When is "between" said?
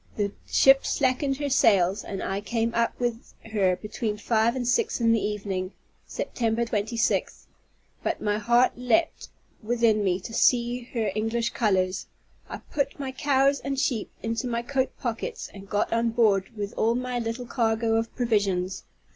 3.75-4.17